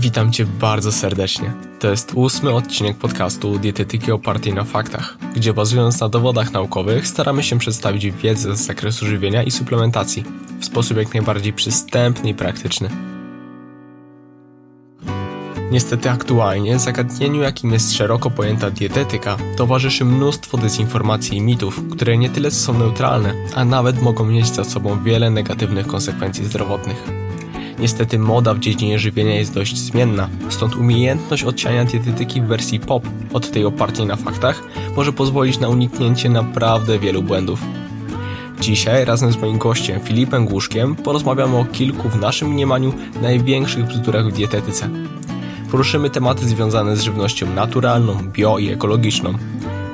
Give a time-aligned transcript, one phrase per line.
[0.00, 1.52] Witam Cię bardzo serdecznie.
[1.80, 7.42] To jest ósmy odcinek podcastu Dietetyki opartej na faktach, gdzie bazując na dowodach naukowych staramy
[7.42, 10.24] się przedstawić wiedzę z zakresu żywienia i suplementacji
[10.60, 12.90] w sposób jak najbardziej przystępny i praktyczny.
[15.70, 22.30] Niestety aktualnie zagadnieniu jakim jest szeroko pojęta dietetyka towarzyszy mnóstwo dezinformacji i mitów, które nie
[22.30, 27.19] tyle są neutralne, a nawet mogą mieć za sobą wiele negatywnych konsekwencji zdrowotnych.
[27.80, 33.08] Niestety moda w dziedzinie żywienia jest dość zmienna, stąd umiejętność odciania dietetyki w wersji pop
[33.32, 34.62] od tej opartej na faktach
[34.96, 37.60] może pozwolić na uniknięcie naprawdę wielu błędów.
[38.60, 44.28] Dzisiaj razem z moim gościem Filipem Głuszkiem porozmawiamy o kilku w naszym mniemaniu największych bzdurach
[44.28, 44.88] w dietetyce.
[45.70, 49.34] Poruszymy tematy związane z żywnością naturalną, bio i ekologiczną.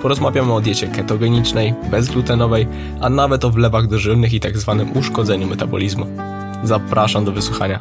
[0.03, 2.67] Porozmawiamy o diecie ketogenicznej, bezglutenowej,
[3.01, 6.07] a nawet o wlewach dożylnych i tak zwanym uszkodzeniu metabolizmu.
[6.65, 7.81] Zapraszam do wysłuchania.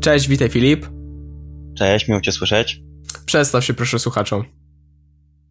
[0.00, 0.86] Cześć, witaj Filip.
[1.78, 2.80] Cześć, miło Cię słyszeć.
[3.26, 4.44] Przedstaw się proszę słuchaczom.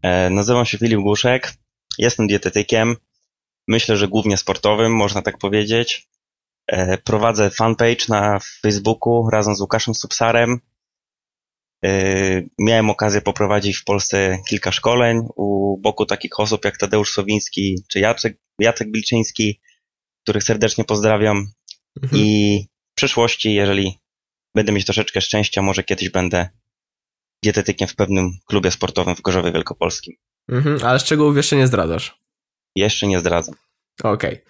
[0.01, 1.53] E, nazywam się Filip Głuszek,
[1.97, 2.95] jestem dietetykiem,
[3.67, 6.09] myślę, że głównie sportowym, można tak powiedzieć.
[6.67, 10.59] E, prowadzę fanpage na Facebooku razem z Łukaszem Subsarem.
[11.85, 17.83] E, miałem okazję poprowadzić w Polsce kilka szkoleń u boku takich osób jak Tadeusz Sowiński
[17.91, 19.61] czy Jacek, Jacek Bilczyński,
[20.23, 21.51] których serdecznie pozdrawiam.
[22.03, 22.23] Mhm.
[22.23, 22.59] I
[22.91, 23.99] w przyszłości, jeżeli
[24.55, 26.49] będę mieć troszeczkę szczęścia, może kiedyś będę
[27.43, 30.15] dietetykiem w pewnym klubie sportowym w Gorzowie Wielkopolskim.
[30.49, 32.21] Mhm, ale szczegółów jeszcze nie zdradzasz?
[32.75, 33.55] Jeszcze nie zdradzam.
[34.03, 34.33] Okej.
[34.33, 34.41] Okay.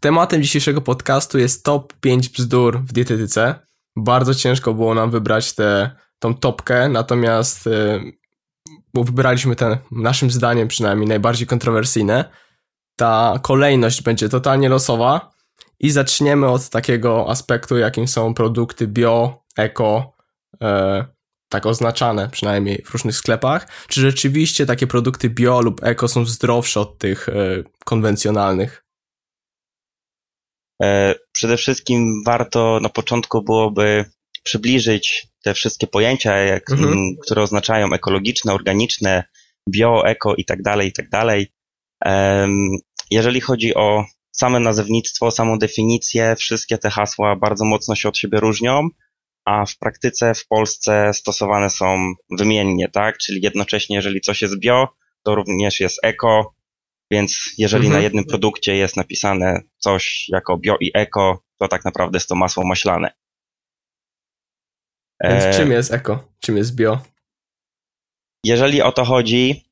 [0.00, 3.66] Tematem dzisiejszego podcastu jest top 5 bzdur w dietetyce.
[3.96, 8.12] Bardzo ciężko było nam wybrać tę tą topkę, natomiast yy,
[8.94, 12.30] wybraliśmy te, naszym zdaniem przynajmniej, najbardziej kontrowersyjne.
[12.96, 15.30] Ta kolejność będzie totalnie losowa
[15.80, 20.16] i zaczniemy od takiego aspektu, jakim są produkty bio, eko,
[20.60, 20.68] yy,
[21.48, 23.68] tak oznaczane przynajmniej w różnych sklepach.
[23.88, 28.86] Czy rzeczywiście takie produkty bio lub eko są zdrowsze od tych yy, konwencjonalnych?
[30.82, 34.04] E, przede wszystkim warto na początku byłoby
[34.46, 37.16] przybliżyć te wszystkie pojęcia, jak, mhm.
[37.22, 39.24] które oznaczają ekologiczne, organiczne,
[39.70, 41.46] bio, eko i tak dalej, i tak dalej.
[43.10, 48.40] Jeżeli chodzi o same nazewnictwo, samą definicję, wszystkie te hasła bardzo mocno się od siebie
[48.40, 48.88] różnią,
[49.44, 53.18] a w praktyce w Polsce stosowane są wymiennie, tak?
[53.18, 54.88] Czyli jednocześnie, jeżeli coś jest bio,
[55.24, 56.54] to również jest eko,
[57.10, 58.00] więc jeżeli mhm.
[58.00, 62.34] na jednym produkcie jest napisane coś jako bio i eko, to tak naprawdę jest to
[62.34, 63.10] masło maślane.
[65.24, 65.54] Więc e...
[65.54, 66.28] czym jest eko?
[66.40, 66.98] Czym jest bio?
[68.44, 69.64] Jeżeli o to chodzi,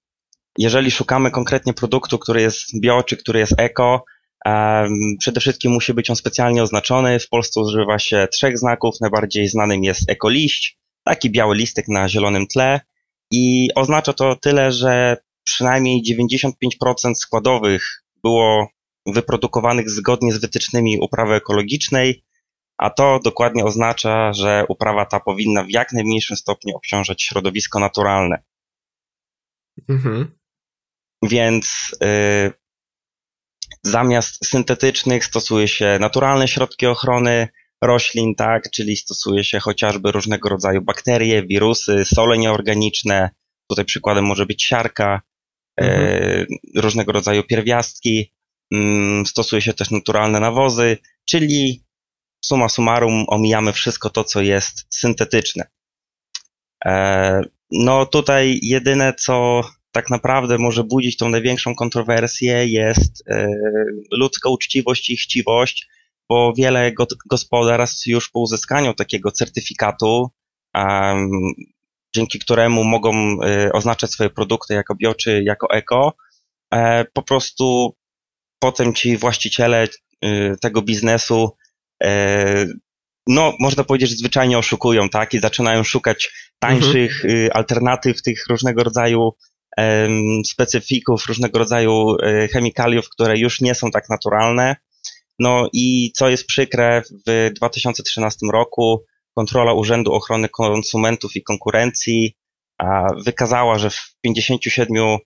[0.59, 4.05] jeżeli szukamy konkretnie produktu, który jest bio czy który jest eko,
[4.47, 7.19] um, przede wszystkim musi być on specjalnie oznaczony.
[7.19, 8.95] W Polsce używa się trzech znaków.
[9.01, 12.81] Najbardziej znanym jest ekoliść, taki biały listek na zielonym tle.
[13.31, 16.03] I oznacza to tyle, że przynajmniej
[16.63, 18.69] 95% składowych było
[19.07, 22.25] wyprodukowanych zgodnie z wytycznymi uprawy ekologicznej,
[22.79, 28.43] a to dokładnie oznacza, że uprawa ta powinna w jak najmniejszym stopniu obciążać środowisko naturalne.
[29.89, 30.39] Mhm.
[31.23, 32.53] Więc y,
[33.83, 37.49] zamiast syntetycznych stosuje się naturalne środki ochrony
[37.83, 43.31] roślin, tak, czyli stosuje się chociażby różnego rodzaju bakterie, wirusy, sole nieorganiczne.
[43.71, 45.23] Tutaj przykładem może być siarka,
[45.77, 46.03] mhm.
[46.03, 48.33] e, różnego rodzaju pierwiastki,
[48.73, 51.85] mm, stosuje się też naturalne nawozy, czyli
[52.47, 55.67] suma summarum omijamy wszystko to, co jest syntetyczne.
[56.85, 57.41] E,
[57.71, 59.63] no tutaj jedyne, co
[59.93, 63.49] tak naprawdę może budzić tą największą kontrowersję jest e,
[64.13, 65.89] ludzka uczciwość i chciwość,
[66.29, 66.93] bo wiele
[67.27, 70.31] gospodarstw już po uzyskaniu takiego certyfikatu
[72.15, 76.15] dzięki któremu mogą y, oznaczać swoje produkty jako bio czy jako eko,
[76.75, 77.95] e, po prostu
[78.59, 79.89] potem ci właściciele
[80.61, 81.64] tego biznesu e,
[83.27, 85.35] no, można powiedzieć, że zwyczajnie oszukują, tak?
[85.35, 87.41] I zaczynają szukać tańszych mhm.
[87.41, 89.33] Y, alternatyw tych różnego rodzaju
[90.47, 94.77] specyfików, różnego rodzaju e, chemikaliów, które już nie są tak naturalne.
[95.39, 99.05] No i co jest przykre, w 2013 roku
[99.35, 102.37] kontrola Urzędu Ochrony Konsumentów i Konkurencji
[103.25, 105.19] wykazała, że w 57%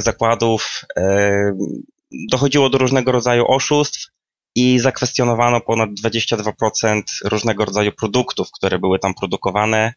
[0.00, 1.52] zakładów e,
[2.30, 4.08] dochodziło do różnego rodzaju oszustw
[4.54, 9.94] i zakwestionowano ponad 22% różnego rodzaju produktów, które były tam produkowane.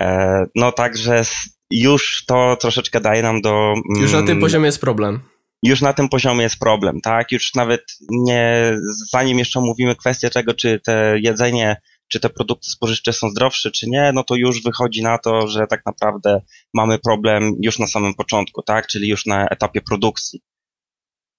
[0.00, 1.22] E, no także
[1.70, 3.74] już to troszeczkę daje nam do.
[4.00, 5.20] Już na tym mm, poziomie jest problem.
[5.62, 7.32] już na tym poziomie jest problem, tak?
[7.32, 8.76] Już nawet nie,
[9.12, 11.76] zanim jeszcze omówimy kwestię tego, czy te jedzenie,
[12.08, 15.66] czy te produkty spożywcze są zdrowsze, czy nie, no to już wychodzi na to, że
[15.66, 16.40] tak naprawdę
[16.74, 18.86] mamy problem już na samym początku, tak?
[18.86, 20.40] Czyli już na etapie produkcji.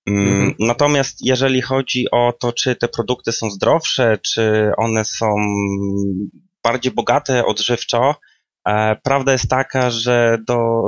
[0.08, 0.54] Mm, mhm.
[0.60, 5.36] Natomiast jeżeli chodzi o to, czy te produkty są zdrowsze, czy one są
[6.64, 8.16] bardziej bogate odżywczo,
[8.68, 10.84] e, prawda jest taka, że do,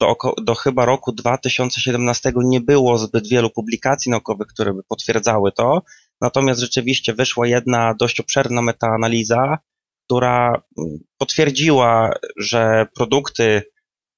[0.00, 5.82] do, do chyba roku 2017 nie było zbyt wielu publikacji naukowych, które by potwierdzały to.
[6.20, 9.58] Natomiast rzeczywiście wyszła jedna dość obszerna metaanaliza,
[10.04, 13.62] która mm, potwierdziła, że produkty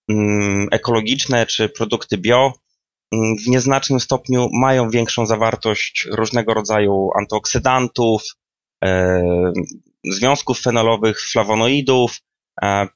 [0.08, 2.52] mm, ekologiczne czy produkty bio
[3.12, 8.22] w nieznacznym stopniu mają większą zawartość różnego rodzaju antyoksydantów,
[8.84, 9.22] e,
[10.05, 12.20] związków fenolowych, flawonoidów,
[12.62, 12.88] e,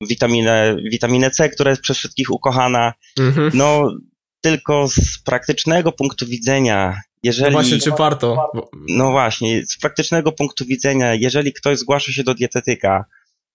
[0.00, 2.92] witaminę, witaminę C, która jest przez wszystkich ukochana.
[3.18, 3.50] Mhm.
[3.54, 3.92] No,
[4.40, 7.52] tylko z praktycznego punktu widzenia, jeżeli...
[7.52, 8.50] No właśnie, czy warto?
[8.88, 13.04] No właśnie, z praktycznego punktu widzenia, jeżeli ktoś zgłasza się do dietetyka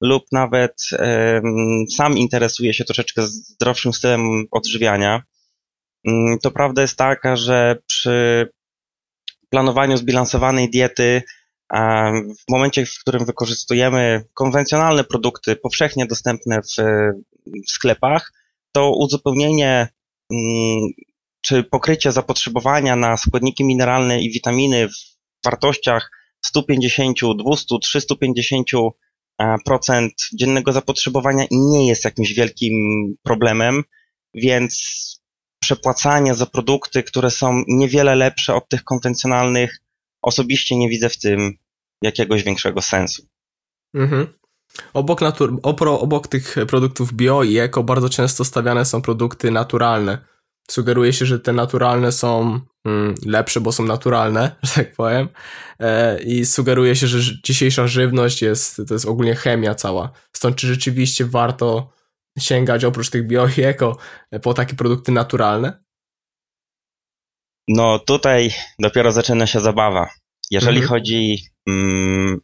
[0.01, 5.24] lub nawet um, sam interesuje się troszeczkę zdrowszym stylem odżywiania,
[6.44, 8.50] to prawda jest taka, że przy
[9.50, 11.22] planowaniu zbilansowanej diety
[12.40, 16.84] w momencie, w którym wykorzystujemy konwencjonalne produkty powszechnie dostępne w,
[17.68, 18.32] w sklepach,
[18.72, 19.88] to uzupełnienie
[20.32, 20.90] mm,
[21.42, 24.94] czy pokrycie zapotrzebowania na składniki mineralne i witaminy w
[25.46, 26.12] wartościach
[26.46, 28.68] 150, 200, 350
[29.66, 32.74] procent dziennego zapotrzebowania nie jest jakimś wielkim
[33.24, 33.84] problemem,
[34.34, 35.23] więc
[35.63, 39.81] przepłacanie za produkty, które są niewiele lepsze od tych konwencjonalnych,
[40.21, 41.57] osobiście nie widzę w tym
[42.01, 43.24] jakiegoś większego sensu.
[43.94, 44.27] Mhm.
[44.94, 50.18] Obok, natur- obok tych produktów bio i eko bardzo często stawiane są produkty naturalne.
[50.71, 55.30] Sugeruje się, że te naturalne są mm, lepsze, bo są naturalne, że tak powiem.
[55.80, 60.12] E, I sugeruje się, że dzisiejsza żywność jest, to jest ogólnie chemia cała.
[60.33, 61.94] Stąd czy rzeczywiście warto
[62.40, 63.98] sięgać oprócz tych bio i eko
[64.42, 65.84] po takie produkty naturalne?
[67.68, 70.10] No tutaj dopiero zaczyna się zabawa.
[70.52, 70.90] Jeżeli mhm.
[70.90, 71.38] chodzi
[71.68, 72.40] mm,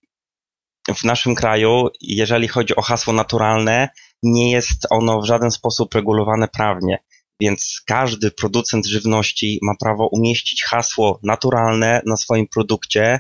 [0.96, 3.90] w naszym kraju, jeżeli chodzi o hasło naturalne,
[4.24, 6.98] nie jest ono w żaden sposób regulowane prawnie.
[7.42, 13.20] Więc każdy producent żywności ma prawo umieścić hasło naturalne na swoim produkcie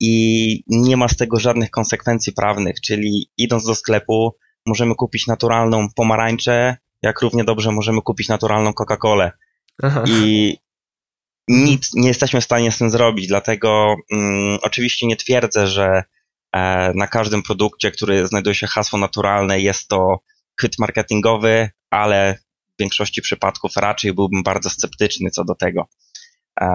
[0.00, 2.80] i nie ma z tego żadnych konsekwencji prawnych.
[2.80, 9.30] Czyli idąc do sklepu, możemy kupić naturalną pomarańczę, jak równie dobrze możemy kupić naturalną Coca-Colę.
[10.06, 10.56] I
[11.48, 16.02] nic nie jesteśmy w stanie z tym zrobić, dlatego mm, oczywiście nie twierdzę, że
[16.52, 20.20] e, na każdym produkcie, który znajduje się hasło naturalne, jest to
[20.58, 22.38] chwyt marketingowy, ale
[22.76, 25.88] w większości przypadków raczej byłbym bardzo sceptyczny co do tego.
[26.60, 26.66] E,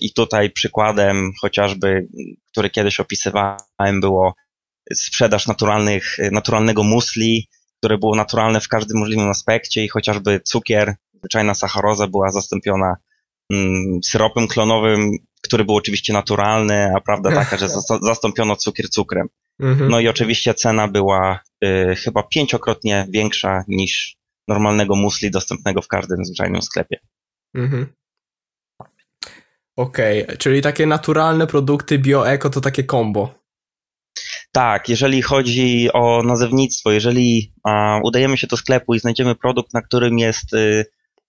[0.00, 2.08] I tutaj przykładem chociażby,
[2.52, 4.34] który kiedyś opisywałem, było
[4.94, 7.48] sprzedaż naturalnych, naturalnego musli,
[7.78, 12.96] które było naturalne w każdym możliwym aspekcie i chociażby cukier, zwyczajna sacharoza była zastąpiona
[13.52, 15.10] mm, syropem klonowym,
[15.42, 17.68] który był oczywiście naturalny, a prawda taka, że
[18.02, 19.28] zastąpiono cukier cukrem.
[19.60, 19.90] Mhm.
[19.90, 24.16] No i oczywiście cena była y, chyba pięciokrotnie większa niż
[24.48, 27.00] normalnego musli dostępnego w każdym zwyczajnym sklepie.
[27.54, 27.86] Mhm.
[29.76, 30.36] Okej, okay.
[30.36, 33.39] czyli takie naturalne produkty bio-eko to takie combo.
[34.52, 39.82] Tak, jeżeli chodzi o nazewnictwo, jeżeli a, udajemy się do sklepu i znajdziemy produkt, na
[39.82, 40.84] którym jest, y,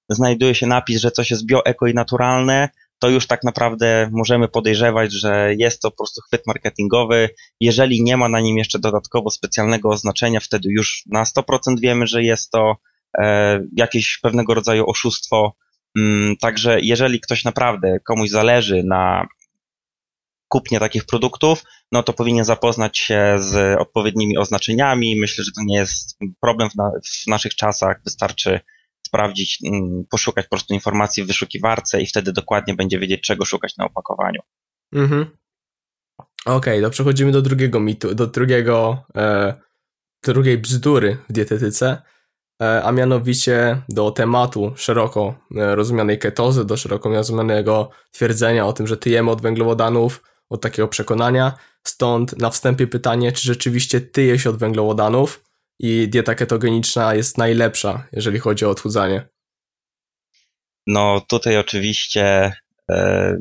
[0.10, 2.70] znajduje się napis, że coś jest bio, eko i naturalne,
[3.02, 7.30] to już tak naprawdę możemy podejrzewać, że jest to po prostu chwyt marketingowy.
[7.60, 12.24] Jeżeli nie ma na nim jeszcze dodatkowo specjalnego oznaczenia, wtedy już na 100% wiemy, że
[12.24, 12.76] jest to
[13.18, 15.56] e, jakieś pewnego rodzaju oszustwo.
[15.98, 19.28] Mm, także jeżeli ktoś naprawdę komuś zależy na
[20.52, 25.20] kupnie takich produktów, no to powinien zapoznać się z odpowiednimi oznaczeniami.
[25.20, 26.92] Myślę, że to nie jest problem w, na,
[27.24, 28.02] w naszych czasach.
[28.04, 28.60] Wystarczy
[29.08, 33.78] sprawdzić, mm, poszukać po prostu informacji w wyszukiwarce i wtedy dokładnie będzie wiedzieć, czego szukać
[33.78, 34.42] na opakowaniu.
[34.94, 35.22] Mhm.
[36.46, 39.54] Okej, okay, to przechodzimy do drugiego mitu, do drugiego, e,
[40.24, 42.02] drugiej bzdury w dietetyce,
[42.62, 48.88] e, a mianowicie do tematu szeroko e, rozumianej ketozy, do szeroko rozumianego twierdzenia o tym,
[48.88, 51.54] że tyjemy od węglowodanów, od takiego przekonania.
[51.84, 55.44] Stąd na wstępie pytanie, czy rzeczywiście tyje się od węglowodanów
[55.80, 59.28] i dieta ketogeniczna jest najlepsza, jeżeli chodzi o odchudzanie?
[60.88, 62.54] No tutaj oczywiście
[62.92, 63.38] e,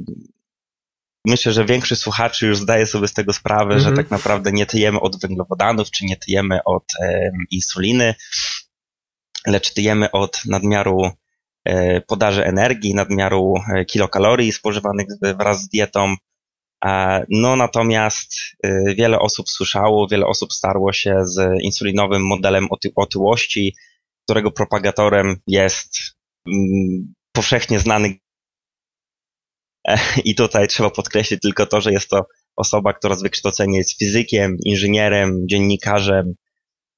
[1.27, 3.97] myślę, że większość słuchaczy już zdaje sobie z tego sprawę, że mhm.
[3.97, 8.15] tak naprawdę nie tyjemy od węglowodanów, czy nie tyjemy od e, insuliny,
[9.47, 11.11] lecz tyjemy od nadmiaru
[12.07, 13.55] podaży energii, nadmiaru
[13.87, 15.07] kilokalorii spożywanych
[15.39, 16.15] wraz z dietą.
[17.29, 18.35] No natomiast
[18.97, 23.75] wiele osób słyszało, wiele osób starło się z insulinowym modelem otyłości,
[24.25, 25.97] którego propagatorem jest
[26.47, 28.15] mm, powszechnie znany
[30.25, 34.57] i tutaj trzeba podkreślić tylko to, że jest to osoba, która z wykształcenia jest fizykiem,
[34.65, 36.35] inżynierem, dziennikarzem,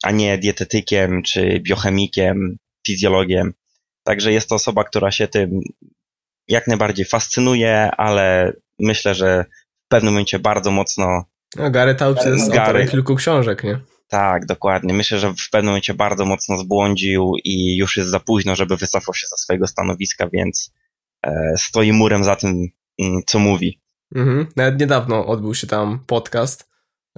[0.02, 3.52] a nie dietetykiem czy biochemikiem, fizjologiem.
[4.04, 5.60] Także jest to osoba, która się tym
[6.48, 9.44] jak najbardziej fascynuje, ale myślę, że
[9.92, 11.24] pewnym momencie bardzo mocno.
[11.56, 13.80] No, Gary Taubes jest Gary, autorem kilku książek, nie?
[14.08, 14.94] Tak, dokładnie.
[14.94, 19.14] Myślę, że w pewnym momencie bardzo mocno zbłądził i już jest za późno, żeby wycofał
[19.14, 20.72] się ze swojego stanowiska, więc
[21.26, 22.68] e, stoi murem za tym,
[22.98, 23.80] mm, co mówi.
[24.14, 24.46] Mhm.
[24.56, 26.68] Nawet niedawno odbył się tam podcast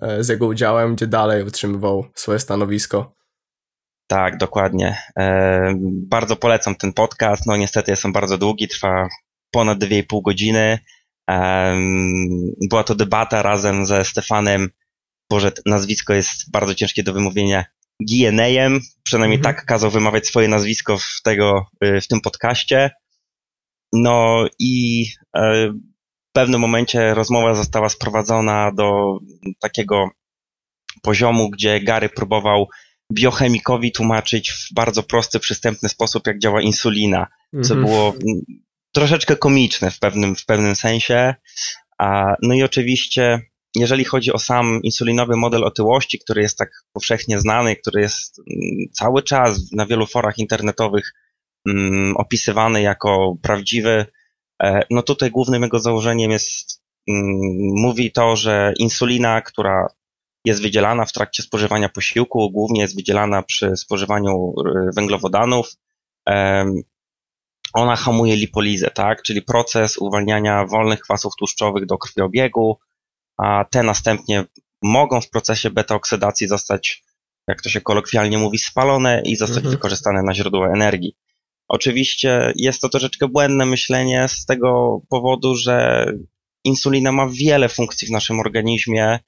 [0.03, 3.15] e, z jego udziałem, gdzie dalej utrzymywał swoje stanowisko.
[4.07, 5.03] Tak, dokładnie.
[5.19, 5.75] E,
[6.09, 7.47] bardzo polecam ten podcast.
[7.47, 9.09] No niestety jest on bardzo długi, trwa
[9.51, 10.79] ponad 2,5 godziny.
[11.31, 11.77] E,
[12.71, 14.71] była to debata razem ze Stefanem,
[15.31, 17.65] Boże, nazwisko jest bardzo ciężkie do wymówienia,
[18.09, 19.55] Gienejem, przynajmniej mhm.
[19.55, 22.91] tak kazał wymawiać swoje nazwisko w, tego, w tym podcaście.
[23.93, 25.07] No i
[26.35, 29.19] pewnym momencie rozmowa została sprowadzona do
[29.61, 30.11] takiego
[31.03, 32.69] poziomu, gdzie Gary próbował
[33.13, 37.81] biochemikowi tłumaczyć w bardzo prosty, przystępny sposób, jak działa insulina, co mhm.
[37.81, 38.15] było
[38.95, 41.35] troszeczkę komiczne w pewnym, w pewnym sensie.
[42.43, 43.41] No i oczywiście,
[43.77, 48.93] jeżeli chodzi o sam insulinowy model otyłości, który jest tak powszechnie znany, który jest mm,
[48.93, 51.13] cały czas na wielu forach internetowych
[51.69, 54.07] mm, opisywany jako prawdziwy,
[54.63, 57.25] E, no tutaj głównym jego założeniem jest, mm,
[57.77, 59.87] mówi to, że insulina, która
[60.45, 65.75] jest wydzielana w trakcie spożywania posiłku, głównie jest wydzielana przy spożywaniu e, węglowodanów,
[67.75, 69.23] ona hamuje lipolizę, tak?
[69.23, 72.79] czyli proces uwalniania wolnych kwasów tłuszczowych do krwiobiegu,
[73.37, 74.45] a te następnie
[74.83, 77.05] mogą w procesie beta-oksydacji zostać,
[77.49, 79.75] jak to się kolokwialnie mówi, spalone i zostać mhm.
[79.75, 81.17] wykorzystane na źródło energii.
[81.69, 86.07] Oczywiście jest to troszeczkę błędne myślenie z tego powodu, że
[86.65, 89.19] insulina ma wiele funkcji w naszym organizmie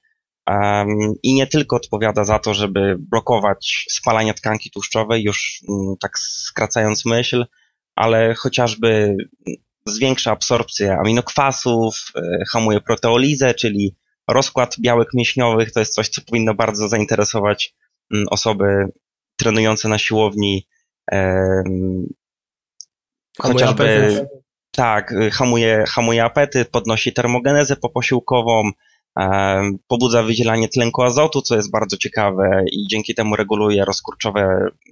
[0.47, 6.19] um, i nie tylko odpowiada za to, żeby blokować spalanie tkanki tłuszczowej, już um, tak
[6.19, 7.45] skracając myśl,
[7.97, 9.15] ale chociażby
[9.85, 13.95] zwiększa absorpcję aminokwasów, y, hamuje proteolizę, czyli
[14.27, 15.71] rozkład białek mięśniowych.
[15.71, 17.75] To jest coś, co powinno bardzo zainteresować
[18.11, 18.65] um, osoby
[19.37, 20.67] trenujące na siłowni
[23.41, 24.27] chociażby
[24.71, 28.71] tak, hamuje, hamuje apetyt, podnosi termogenezę poposiłkową,
[29.87, 34.41] pobudza wydzielanie tlenku azotu, co jest bardzo ciekawe i dzięki temu reguluje rozkurczowe,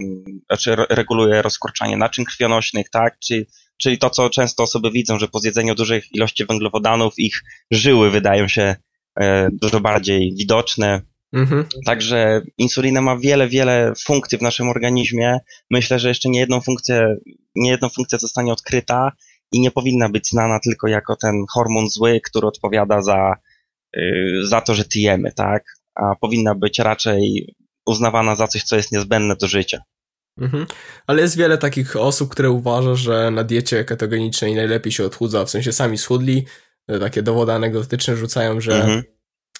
[0.01, 3.45] mm, znaczy reguluje rozkurczanie naczyń krwionośnych, tak, czyli,
[3.77, 7.41] czyli to, co często osoby widzą, że po zjedzeniu dużych ilości węglowodanów ich
[7.71, 8.75] żyły wydają się
[9.19, 11.01] e, dużo bardziej widoczne,
[11.33, 11.65] Mhm.
[11.85, 15.39] Także insulina ma wiele, wiele funkcji w naszym organizmie.
[15.71, 17.15] Myślę, że jeszcze nie jedną funkcję,
[17.55, 19.11] nie jedną funkcję zostanie odkryta
[19.51, 23.33] i nie powinna być znana tylko jako ten hormon zły, który odpowiada za,
[24.43, 25.63] za to, że tyjemy, tak?
[25.95, 29.81] A powinna być raczej uznawana za coś, co jest niezbędne do życia.
[30.41, 30.65] Mhm.
[31.07, 35.49] Ale jest wiele takich osób, które uważa, że na diecie ketogenicznej najlepiej się odchudza, w
[35.49, 36.45] sensie sami schudli,
[36.99, 39.03] takie dowody anegdotyczne rzucają, że mhm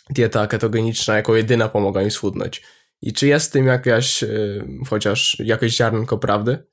[0.10, 2.62] dieta ketogeniczna jako jedyna pomaga im schudnąć.
[3.02, 6.68] I czy jest w tym jakaś, y, chociaż jakieś ziarnko prawdy?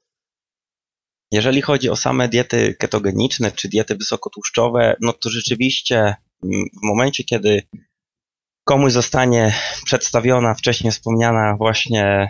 [1.30, 6.14] Jeżeli chodzi o same diety ketogeniczne czy diety wysokotłuszczowe, no to rzeczywiście
[6.82, 7.62] w momencie, kiedy
[8.64, 12.28] komuś zostanie przedstawiona wcześniej wspomniana właśnie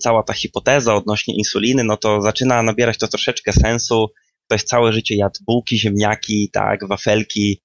[0.00, 4.06] cała ta hipoteza odnośnie insuliny, no to zaczyna nabierać to troszeczkę sensu.
[4.46, 7.62] Ktoś całe życie jadł bułki, ziemniaki, tak, wafelki,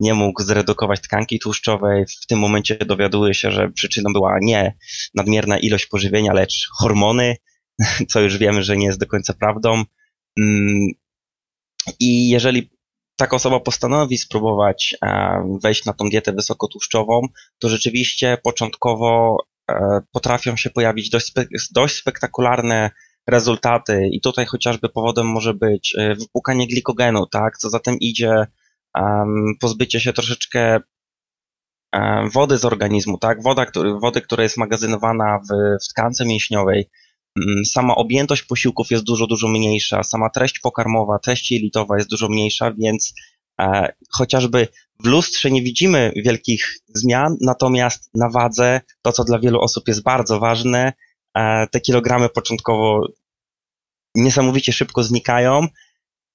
[0.00, 2.04] nie mógł zredukować tkanki tłuszczowej.
[2.22, 4.76] W tym momencie dowiaduje się, że przyczyną była nie
[5.14, 7.36] nadmierna ilość pożywienia, lecz hormony,
[8.10, 9.82] co już wiemy, że nie jest do końca prawdą.
[12.00, 12.70] I jeżeli
[13.20, 17.22] taka osoba postanowi spróbować e, wejść na tą dietę wysokotłuszczową,
[17.58, 19.36] to rzeczywiście początkowo
[19.70, 21.32] e, potrafią się pojawić dość,
[21.70, 22.90] dość spektakularne
[23.26, 28.46] rezultaty i tutaj chociażby powodem może być e, wypłukanie glikogenu, tak, co zatem idzie
[29.60, 30.80] pozbycie się troszeczkę
[32.32, 33.42] wody z organizmu, tak?
[33.42, 36.90] Woda, który, wody, która jest magazynowana w, w tkance mięśniowej.
[37.36, 42.28] Um, sama objętość posiłków jest dużo, dużo mniejsza, sama treść pokarmowa, treść jelitowa jest dużo
[42.28, 43.14] mniejsza, więc
[43.60, 44.68] e, chociażby
[45.04, 50.02] w lustrze nie widzimy wielkich zmian, natomiast na wadze, to co dla wielu osób jest
[50.02, 50.92] bardzo ważne,
[51.34, 53.06] e, te kilogramy początkowo
[54.14, 55.66] niesamowicie szybko znikają,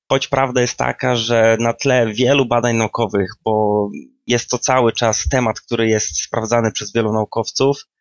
[0.09, 3.89] choć prawda jest taka, że na tle wielu badań naukowych, bo
[4.27, 7.94] jest to cały czas temat, który jest sprawdzany przez wielu naukowców, mm,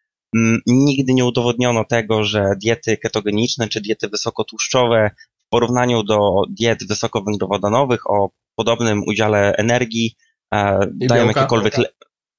[0.67, 5.11] nigdy nie udowodniono tego, że diety ketogeniczne czy diety wysokotłuszczowe
[5.47, 6.19] w porównaniu do
[6.51, 10.17] diet wysokowęglowodanowych o podobnym udziale energii
[10.55, 11.79] e, dają jakiekolwiek.
[11.79, 11.89] Le-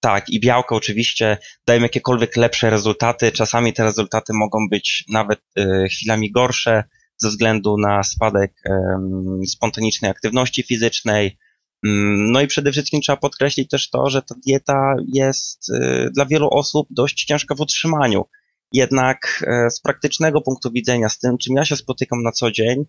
[0.05, 1.37] tak, i białka oczywiście
[1.67, 3.31] dają jakiekolwiek lepsze rezultaty.
[3.31, 6.83] Czasami te rezultaty mogą być nawet y, chwilami gorsze
[7.17, 11.37] ze względu na spadek y, spontanicznej aktywności fizycznej.
[11.85, 11.89] Y,
[12.31, 16.49] no i przede wszystkim trzeba podkreślić też to, że ta dieta jest y, dla wielu
[16.49, 18.25] osób dość ciężka w utrzymaniu.
[18.71, 22.85] Jednak e, z praktycznego punktu widzenia, z tym, czym ja się spotykam na co dzień,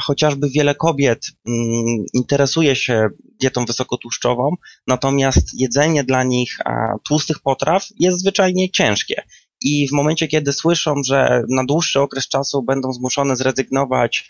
[0.00, 3.08] Chociażby wiele kobiet mm, interesuje się
[3.40, 4.54] dietą wysokotłuszczową,
[4.86, 6.58] natomiast jedzenie dla nich
[7.08, 9.22] tłustych potraw jest zwyczajnie ciężkie.
[9.60, 14.28] I w momencie, kiedy słyszą, że na dłuższy okres czasu będą zmuszone zrezygnować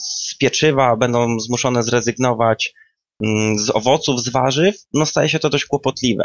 [0.00, 2.74] z pieczywa, będą zmuszone zrezygnować
[3.24, 6.24] mm, z owoców, z warzyw, no staje się to dość kłopotliwe.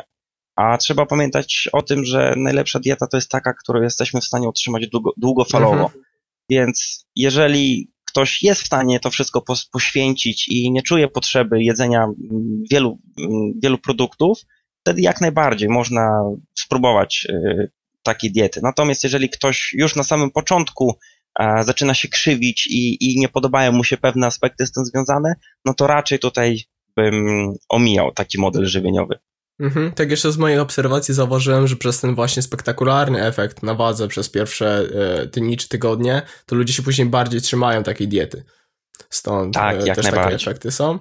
[0.56, 4.50] A trzeba pamiętać o tym, że najlepsza dieta to jest taka, którą jesteśmy w stanie
[4.50, 5.84] utrzymać długo, długofalowo.
[5.84, 6.04] Mhm.
[6.50, 12.64] Więc jeżeli ktoś jest w stanie to wszystko poświęcić i nie czuje potrzeby jedzenia mm,
[12.72, 14.40] wielu, mm, wielu produktów,
[14.82, 16.24] wtedy jak najbardziej można
[16.60, 17.72] spróbować y,
[18.04, 18.60] takiej diety.
[18.64, 20.98] Natomiast jeżeli ktoś już na samym początku
[21.62, 25.34] zaczyna się krzywić i, i nie podobają mu się pewne aspekty z tym związane,
[25.66, 26.64] no to raczej tutaj
[26.96, 29.20] bym omijał taki model żywieniowy.
[29.60, 29.92] Mhm.
[29.92, 34.30] Tak jeszcze z mojej obserwacji zauważyłem, że przez ten właśnie spektakularny efekt na wadze przez
[34.30, 34.88] pierwsze
[35.22, 38.44] e, dni czy tygodnie, to ludzie się później bardziej trzymają takiej diety.
[39.10, 41.00] Stąd tak, e, też takie efekty są.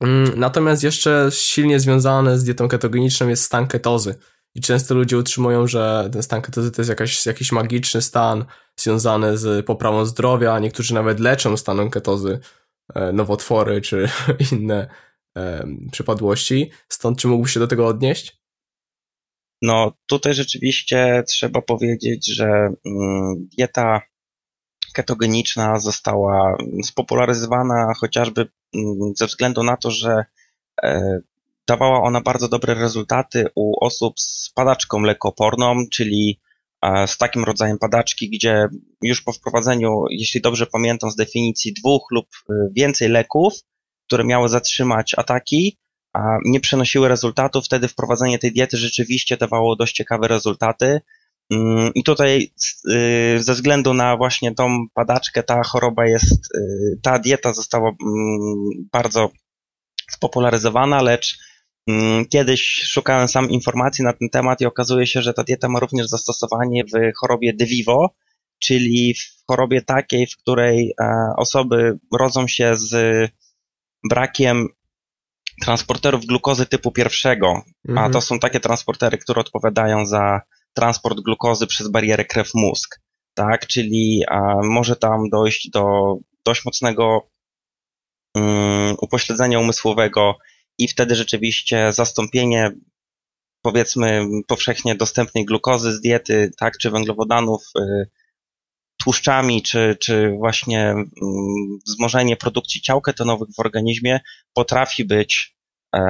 [0.00, 4.14] Mm, natomiast jeszcze silnie związane z dietą ketogeniczną jest stan ketozy.
[4.54, 8.44] I często ludzie utrzymują, że ten stan ketozy to jest jakaś, jakiś magiczny stan
[8.76, 10.58] związany z poprawą zdrowia.
[10.58, 12.40] Niektórzy nawet leczą stanem ketozy
[12.94, 14.08] e, nowotwory czy
[14.52, 14.88] inne
[15.92, 16.70] przypadłości.
[16.88, 18.42] Stąd czy mógłbyś się do tego odnieść?
[19.62, 22.46] No, tutaj rzeczywiście trzeba powiedzieć, że
[22.86, 24.02] mm, dieta
[24.94, 30.24] ketogeniczna została spopularyzowana chociażby mm, ze względu na to, że
[30.82, 31.20] e,
[31.66, 36.40] dawała ona bardzo dobre rezultaty u osób z padaczką lekooporną, czyli
[36.82, 38.68] e, z takim rodzajem padaczki, gdzie
[39.02, 43.54] już po wprowadzeniu, jeśli dobrze pamiętam z definicji, dwóch lub e, więcej leków,
[44.06, 45.78] które miały zatrzymać ataki,
[46.44, 51.00] nie przynosiły rezultatów, wtedy wprowadzenie tej diety rzeczywiście dawało dość ciekawe rezultaty.
[51.50, 52.52] Mm, I tutaj
[52.90, 56.48] y, ze względu na właśnie tą padaczkę, ta choroba jest,
[57.02, 59.30] ta dieta została mm, bardzo
[60.10, 61.38] spopularyzowana, lecz
[62.30, 66.06] kiedyś szukałem sam informacji na ten temat i okazuje się, że ta dieta ma również
[66.06, 68.14] zastosowanie w chorobie de vivo,
[68.58, 72.94] czyli w chorobie takiej, w której e, osoby rodzą się z
[74.10, 74.68] brakiem
[75.62, 78.06] transporterów glukozy typu pierwszego, mhm.
[78.06, 80.40] a to są takie transportery, które odpowiadają za
[80.74, 83.00] transport glukozy przez barierę krew-mózg,
[83.34, 86.14] tak, czyli a, może tam dojść do
[86.44, 87.28] dość mocnego
[88.34, 90.34] um, upośledzenia umysłowego
[90.78, 92.70] i wtedy rzeczywiście zastąpienie
[93.62, 98.10] powiedzmy powszechnie dostępnej glukozy z diety, tak, czy węglowodanów y,
[99.04, 101.06] tłuszczami, czy, czy właśnie mm,
[101.86, 104.20] wzmożenie produkcji ciał ketonowych w organizmie
[104.54, 105.56] potrafi być
[105.94, 106.00] e,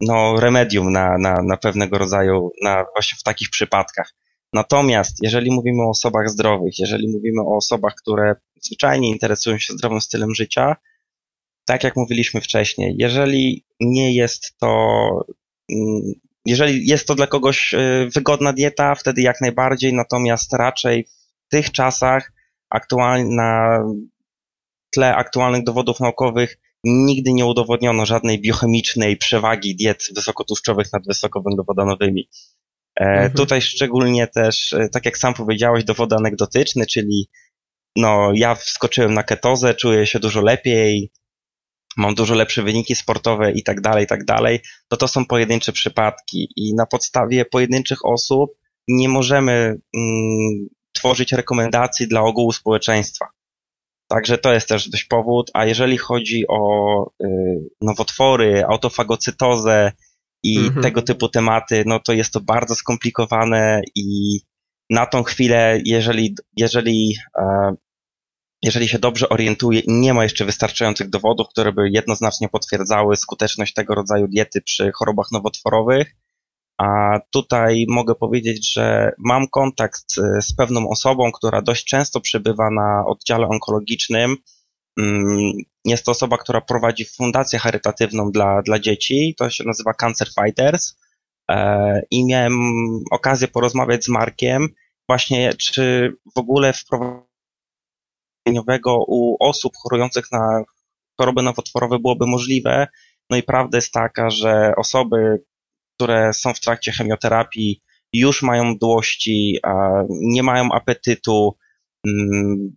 [0.00, 4.14] no, remedium na, na, na pewnego rodzaju, na właśnie w takich przypadkach.
[4.52, 10.00] Natomiast jeżeli mówimy o osobach zdrowych, jeżeli mówimy o osobach, które zwyczajnie interesują się zdrowym
[10.00, 10.76] stylem życia,
[11.66, 15.08] tak jak mówiliśmy wcześniej, jeżeli nie jest to,
[15.72, 16.12] mm,
[16.46, 21.06] jeżeli jest to dla kogoś e, wygodna dieta, wtedy jak najbardziej, natomiast raczej
[21.46, 22.32] w tych czasach
[23.24, 23.80] na
[24.94, 32.28] tle aktualnych dowodów naukowych nigdy nie udowodniono żadnej biochemicznej przewagi diet wysokotłuszczowych nad wysokowęglowodanowymi.
[33.00, 33.32] E, mhm.
[33.32, 37.28] Tutaj szczególnie też, e, tak jak sam powiedziałeś, dowód anegdotyczny, czyli
[37.96, 41.10] no, ja wskoczyłem na ketozę, czuję się dużo lepiej,
[41.96, 45.72] mam dużo lepsze wyniki sportowe i tak dalej, i tak dalej, to to są pojedyncze
[45.72, 48.50] przypadki i na podstawie pojedynczych osób
[48.88, 49.52] nie możemy
[49.96, 53.26] mm, tworzyć rekomendacje dla ogółu społeczeństwa.
[54.08, 57.26] Także to jest też dość powód, a jeżeli chodzi o y,
[57.80, 59.92] nowotwory, autofagocytozę
[60.42, 60.82] i mhm.
[60.82, 64.40] tego typu tematy, no to jest to bardzo skomplikowane i
[64.90, 67.74] na tą chwilę, jeżeli, jeżeli, e,
[68.62, 73.94] jeżeli się dobrze orientuję nie ma jeszcze wystarczających dowodów, które by jednoznacznie potwierdzały skuteczność tego
[73.94, 76.14] rodzaju diety przy chorobach nowotworowych,
[76.78, 80.04] a tutaj mogę powiedzieć, że mam kontakt
[80.40, 84.36] z pewną osobą, która dość często przebywa na oddziale onkologicznym.
[84.98, 85.52] Mm,
[85.84, 90.96] jest to osoba, która prowadzi fundację charytatywną dla, dla dzieci, to się nazywa Cancer Fighters.
[91.50, 92.54] E, i miałem
[93.10, 94.68] okazję porozmawiać z Markiem
[95.08, 96.72] właśnie, czy w ogóle
[98.46, 100.64] wprowadzenie u osób chorujących na
[101.20, 102.86] choroby nowotworowe byłoby możliwe.
[103.30, 105.42] No i prawda jest taka, że osoby,
[105.94, 107.82] które są w trakcie chemioterapii,
[108.12, 109.58] już mają mdłości,
[110.08, 111.56] nie mają apetytu,
[112.06, 112.72] mm,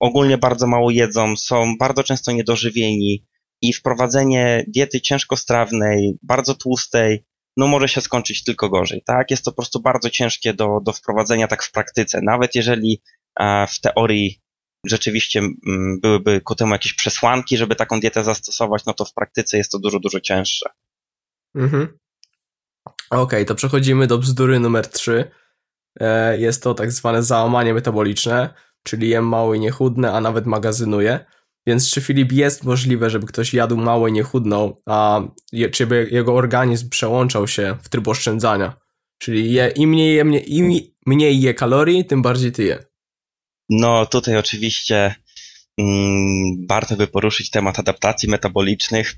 [0.00, 3.26] ogólnie bardzo mało jedzą, są bardzo często niedożywieni
[3.62, 7.24] i wprowadzenie diety ciężkostrawnej, bardzo tłustej,
[7.56, 9.30] no może się skończyć tylko gorzej, tak?
[9.30, 13.02] Jest to po prostu bardzo ciężkie do, do wprowadzenia tak w praktyce, nawet jeżeli
[13.68, 14.40] w teorii
[14.86, 19.58] rzeczywiście mm, byłyby ku temu jakieś przesłanki, żeby taką dietę zastosować, no to w praktyce
[19.58, 20.70] jest to dużo, dużo cięższe.
[21.54, 21.98] Mhm.
[23.10, 25.30] Okej, okay, to przechodzimy do bzdury numer 3.
[26.00, 30.46] E, jest to tak zwane załamanie metaboliczne, czyli jem mało i nie chudnę, a nawet
[30.46, 31.24] magazynuję.
[31.66, 35.20] Więc czy Filip jest możliwe, żeby ktoś jadł mało i nie chudnął, a
[35.52, 38.76] je, czy jego organizm przełączał się w tryb oszczędzania?
[39.18, 42.84] Czyli je, im, mniej je, im mniej je kalorii, tym bardziej ty je.
[43.68, 45.14] No tutaj oczywiście
[45.78, 49.14] mm, warto by poruszyć temat adaptacji metabolicznych,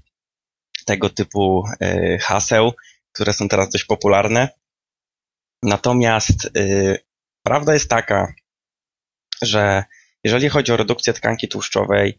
[0.86, 2.72] tego typu y, haseł,
[3.12, 4.48] które są teraz dość popularne.
[5.62, 6.98] Natomiast y,
[7.42, 8.32] prawda jest taka,
[9.42, 9.84] że
[10.24, 12.18] jeżeli chodzi o redukcję tkanki tłuszczowej,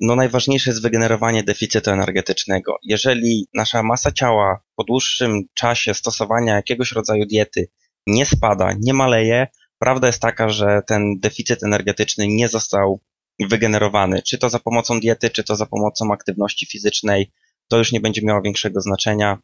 [0.00, 2.76] no najważniejsze jest wygenerowanie deficytu energetycznego.
[2.82, 7.68] Jeżeli nasza masa ciała po dłuższym czasie stosowania jakiegoś rodzaju diety
[8.06, 9.46] nie spada, nie maleje,
[9.78, 13.00] prawda jest taka, że ten deficyt energetyczny nie został
[13.40, 17.32] wygenerowany, czy to za pomocą diety, czy to za pomocą aktywności fizycznej,
[17.68, 19.38] to już nie będzie miało większego znaczenia.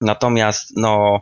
[0.00, 1.20] Natomiast no,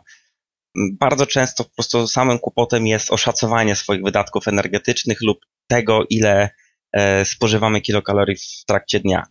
[0.75, 6.49] bardzo często po prostu samym kłopotem jest oszacowanie swoich wydatków energetycznych lub tego, ile
[6.93, 9.23] e, spożywamy kilokalorii w trakcie dnia.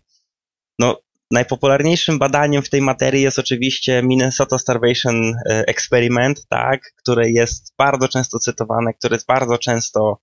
[0.79, 7.75] No, najpopularniejszym badaniem w tej materii jest oczywiście Minnesota Starvation e, Experiment, tak, które jest
[7.79, 10.21] bardzo często cytowane, które jest bardzo często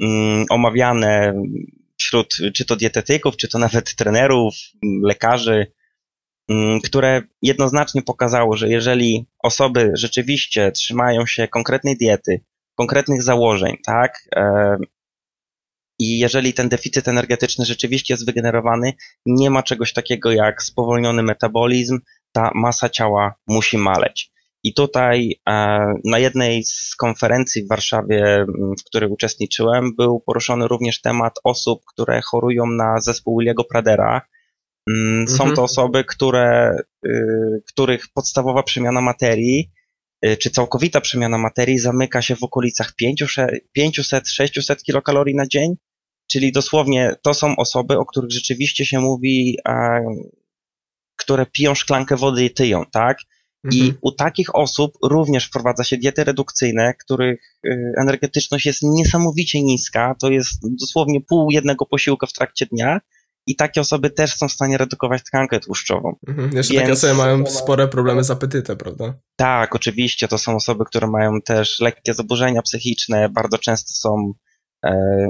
[0.00, 1.34] mm, omawiane
[1.98, 4.54] wśród czy to dietetyków, czy to nawet trenerów,
[5.02, 5.66] lekarzy,
[6.50, 12.40] Mm, które jednoznacznie pokazało, że jeżeli osoby rzeczywiście trzymają się konkretnej diety,
[12.74, 14.76] konkretnych założeń, tak, e,
[16.00, 18.92] i jeżeli ten deficyt energetyczny rzeczywiście jest wygenerowany,
[19.26, 21.98] nie ma czegoś takiego jak spowolniony metabolizm,
[22.32, 24.30] ta masa ciała musi maleć.
[24.62, 28.46] I tutaj e, na jednej z konferencji w Warszawie,
[28.80, 34.22] w której uczestniczyłem, był poruszony również temat osób, które chorują na zespół Williego Pradera,
[34.88, 35.56] Mm, są mhm.
[35.56, 39.70] to osoby, które, y, których podstawowa przemiana materii,
[40.26, 42.92] y, czy całkowita przemiana materii zamyka się w okolicach
[43.78, 45.74] 500-600 kilokalorii na dzień,
[46.30, 49.56] czyli dosłownie to są osoby, o których rzeczywiście się mówi,
[51.16, 53.18] które piją szklankę wody i tyją, tak?
[53.72, 53.98] I mhm.
[54.00, 60.30] u takich osób również wprowadza się diety redukcyjne, których y, energetyczność jest niesamowicie niska, to
[60.30, 63.00] jest dosłownie pół jednego posiłka w trakcie dnia,
[63.46, 66.16] i takie osoby też są w stanie redukować tkankę tłuszczową.
[66.28, 66.50] Mhm.
[66.56, 66.82] Jeszcze Więc...
[66.82, 69.14] takie osoby mają spore problemy z apetytem, prawda?
[69.36, 70.28] Tak, oczywiście.
[70.28, 73.28] To są osoby, które mają też lekkie zaburzenia psychiczne.
[73.28, 74.49] Bardzo często są e,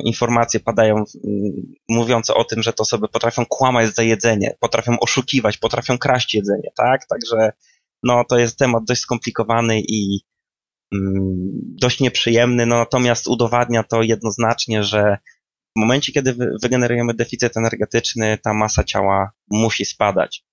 [0.04, 1.04] informacje padają m,
[1.88, 6.70] mówiące o tym, że te osoby potrafią kłamać za jedzenie, potrafią oszukiwać, potrafią kraść jedzenie,
[6.76, 7.06] tak?
[7.06, 7.52] Także
[8.02, 10.20] no, to jest temat dość skomplikowany i
[10.94, 15.18] mm, dość nieprzyjemny, no, natomiast udowadnia to jednoznacznie, że
[15.76, 20.44] w momencie, kiedy wygenerujemy deficyt energetyczny, ta masa ciała musi spadać.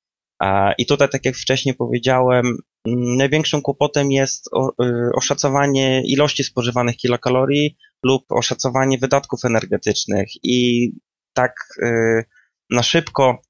[0.78, 2.46] I tutaj, tak jak wcześniej powiedziałem,
[2.88, 10.28] mm, największym kłopotem jest y, oszacowanie ilości spożywanych kilokalorii lub oszacowanie wydatków energetycznych.
[10.44, 10.90] I
[11.34, 12.26] tak y,
[12.70, 13.42] na szybko,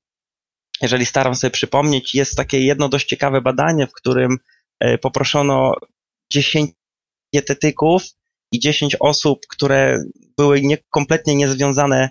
[0.81, 4.38] jeżeli staram sobie przypomnieć, jest takie jedno dość ciekawe badanie, w którym
[4.83, 5.73] y, poproszono
[6.31, 6.71] 10
[7.33, 8.03] dietetyków
[8.51, 10.03] i 10 osób, które
[10.38, 12.10] były nie, kompletnie niezwiązane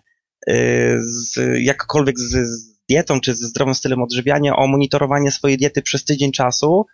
[0.49, 5.83] y, z, jakkolwiek z, z dietą czy ze zdrowym stylem odżywiania, o monitorowanie swojej diety
[5.83, 6.87] przez tydzień czasu.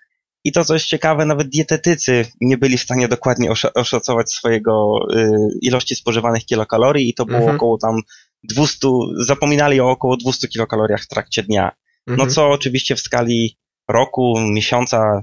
[0.45, 5.31] I to, co jest ciekawe, nawet dietetycy nie byli w stanie dokładnie oszacować swojego y,
[5.63, 7.57] ilości spożywanych kilokalorii i to było mhm.
[7.57, 8.01] około tam
[8.43, 11.73] 200, zapominali o około 200 kilokaloriach w trakcie dnia.
[12.07, 12.29] No mhm.
[12.29, 15.23] No co oczywiście w skali roku, miesiąca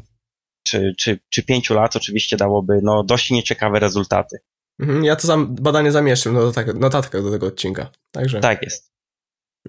[0.63, 4.37] czy, czy, czy pięciu lat oczywiście dałoby no, dość nieciekawe rezultaty.
[4.79, 7.91] Mhm, ja to zam, badanie zamieszczę no, tak, notatkę do tego odcinka.
[8.11, 8.39] Także.
[8.39, 8.91] Tak jest.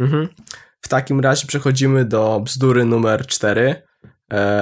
[0.00, 0.28] Mhm.
[0.80, 3.82] W takim razie przechodzimy do bzdury numer 4, e,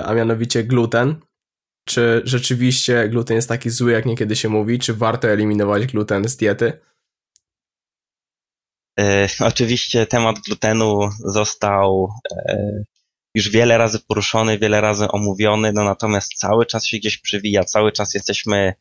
[0.04, 1.20] a mianowicie gluten.
[1.88, 4.78] Czy rzeczywiście gluten jest taki zły, jak niekiedy się mówi?
[4.78, 6.80] Czy warto eliminować gluten z diety?
[9.00, 12.08] E, oczywiście temat glutenu został
[12.48, 12.82] e,
[13.34, 17.92] już wiele razy poruszony, wiele razy omówiony, no natomiast cały czas się gdzieś przywija, cały
[17.92, 18.74] czas jesteśmy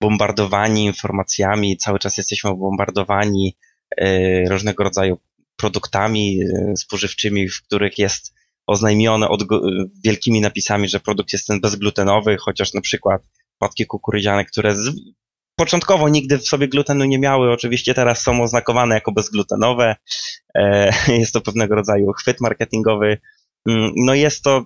[0.00, 3.56] bombardowani informacjami, cały czas jesteśmy bombardowani
[3.96, 5.18] e, różnego rodzaju
[5.56, 6.40] produktami
[6.76, 8.34] spożywczymi, w których jest
[8.66, 9.44] oznajmione od,
[10.04, 13.22] wielkimi napisami, że produkt jest ten bezglutenowy, chociaż na przykład
[13.58, 14.90] płatki kukurydziane, które z,
[15.56, 19.96] początkowo nigdy w sobie glutenu nie miały, oczywiście teraz są oznakowane jako bezglutenowe.
[20.54, 23.18] E, jest to pewnego rodzaju chwyt marketingowy.
[23.68, 24.64] Mm, no jest to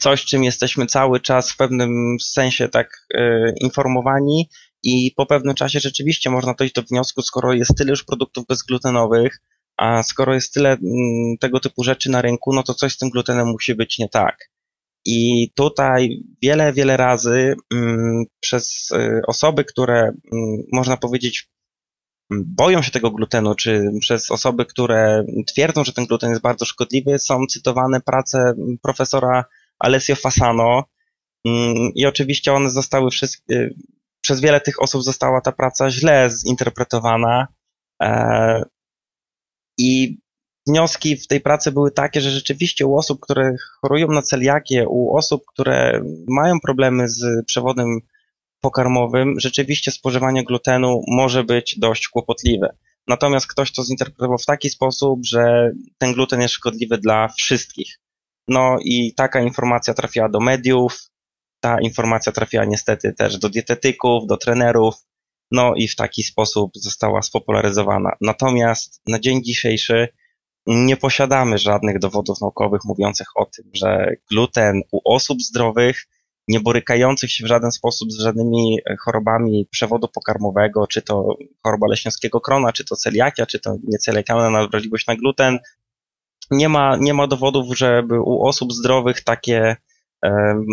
[0.00, 4.48] coś, czym jesteśmy cały czas w pewnym sensie tak e, informowani
[4.82, 9.40] i po pewnym czasie rzeczywiście można dojść do wniosku, skoro jest tyle już produktów bezglutenowych,
[9.76, 13.10] a skoro jest tyle mm, tego typu rzeczy na rynku, no to coś z tym
[13.10, 14.36] glutenem musi być nie tak.
[15.06, 21.48] I tutaj wiele, wiele razy mm, przez y, osoby, które mm, można powiedzieć
[22.30, 27.18] boją się tego glutenu, czy przez osoby, które twierdzą, że ten gluten jest bardzo szkodliwy,
[27.18, 29.44] są cytowane prace profesora
[29.78, 30.84] Alessio Fasano.
[31.94, 33.70] I oczywiście one zostały wszystkie,
[34.20, 37.46] przez wiele tych osób została ta praca źle zinterpretowana.
[39.78, 40.18] I
[40.66, 45.16] wnioski w tej pracy były takie, że rzeczywiście u osób, które chorują na celiakię, u
[45.16, 48.00] osób, które mają problemy z przewodem
[48.60, 52.76] pokarmowym, rzeczywiście spożywanie glutenu może być dość kłopotliwe.
[53.06, 58.00] Natomiast ktoś to zinterpretował w taki sposób, że ten gluten jest szkodliwy dla wszystkich.
[58.48, 61.10] No i taka informacja trafiła do mediów,
[61.60, 64.94] ta informacja trafiła niestety też do dietetyków, do trenerów,
[65.54, 68.16] no i w taki sposób została spopularyzowana.
[68.20, 70.08] Natomiast na dzień dzisiejszy
[70.66, 76.06] nie posiadamy żadnych dowodów naukowych mówiących o tym, że gluten u osób zdrowych,
[76.48, 82.40] nie borykających się w żaden sposób z żadnymi chorobami przewodu pokarmowego, czy to choroba leśniowskiego
[82.40, 85.58] krona, czy to celiakia, czy to nieceliakalna wrażliwość na gluten,
[86.50, 89.76] nie ma, nie ma dowodów, żeby u osób zdrowych takie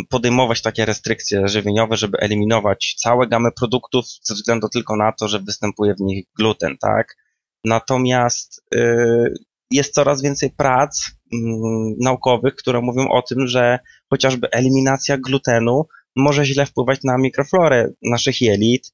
[0.10, 5.40] podejmować takie restrykcje żywieniowe, żeby eliminować całe gamy produktów ze względu tylko na to, że
[5.40, 7.18] występuje w nich gluten, tak?
[7.66, 9.34] Natomiast y,
[9.72, 15.86] jest coraz więcej prac mm, naukowych, które mówią o tym, że chociażby eliminacja glutenu
[16.16, 18.94] może źle wpływać na mikroflorę naszych jelit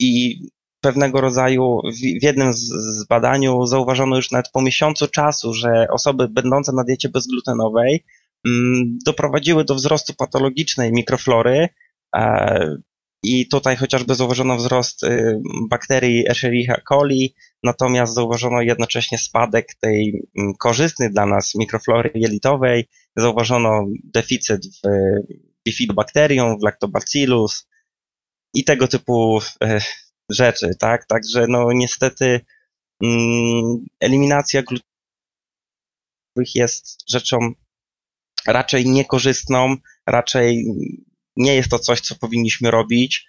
[0.00, 0.40] i
[0.80, 6.72] pewnego rodzaju, w, jednym z, badaniu zauważono już nawet po miesiącu czasu, że osoby będące
[6.72, 8.04] na diecie bezglutenowej
[9.06, 11.68] doprowadziły do wzrostu patologicznej mikroflory,
[12.16, 12.76] e,
[13.22, 20.54] i tutaj chociażby zauważono wzrost y, bakterii Escherichia coli, natomiast zauważono jednocześnie spadek tej mm,
[20.54, 24.88] korzystnej dla nas mikroflory jelitowej, zauważono deficyt w
[25.66, 27.68] bifidobakterium, w lactobacillus
[28.54, 29.80] i tego typu e,
[30.30, 31.06] rzeczy, tak?
[31.06, 32.40] Także no niestety
[33.02, 37.52] mm, eliminacja glutenowych jest rzeczą
[38.46, 40.64] raczej niekorzystną, raczej
[41.36, 43.26] nie jest to coś, co powinniśmy robić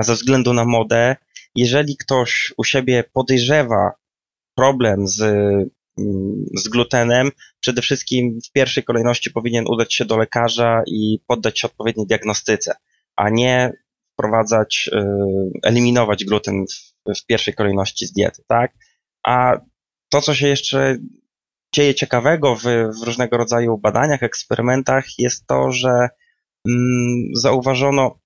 [0.00, 1.16] ze względu na modę.
[1.54, 3.92] Jeżeli ktoś u siebie podejrzewa
[4.56, 10.82] problem z, mm, z glutenem, przede wszystkim w pierwszej kolejności powinien udać się do lekarza
[10.86, 12.74] i poddać się odpowiedniej diagnostyce,
[13.16, 13.72] a nie
[14.12, 14.98] wprowadzać, y,
[15.64, 18.72] eliminować gluten w, w pierwszej kolejności z diety, tak?
[19.26, 19.60] A
[20.08, 20.96] to, co się jeszcze
[21.74, 22.62] dzieje ciekawego w,
[23.00, 26.08] w różnego rodzaju badaniach, eksperymentach, jest to, że
[26.68, 28.18] Mm, zauważono,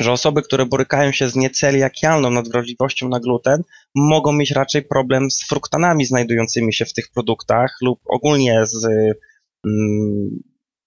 [0.00, 3.62] że osoby, które borykają się z nieceliakialną nadwrażliwością na gluten,
[3.94, 8.84] mogą mieć raczej problem z fruktanami znajdującymi się w tych produktach lub ogólnie z
[9.66, 10.42] mm,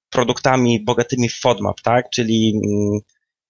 [0.09, 2.09] produktami bogatymi w FODMAP, tak?
[2.09, 2.99] czyli mm,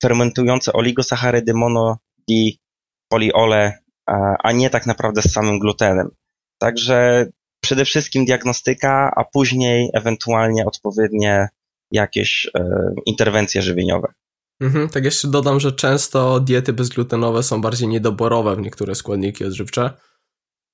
[0.01, 6.09] fermentujące oligosacharydy monodipoliole, a, a nie tak naprawdę z samym glutenem.
[6.57, 7.25] Także
[7.61, 11.47] przede wszystkim diagnostyka, a później ewentualnie odpowiednie
[11.91, 12.69] jakieś e,
[13.05, 14.13] interwencje żywieniowe.
[14.61, 19.93] Mhm, tak jeszcze dodam, że często diety bezglutenowe są bardziej niedoborowe w niektóre składniki odżywcze.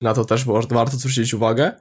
[0.00, 1.72] Na to też warto zwrócić uwagę.